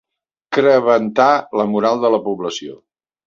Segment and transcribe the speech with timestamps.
[0.55, 1.27] Crebantar
[1.61, 2.77] la moral de la població.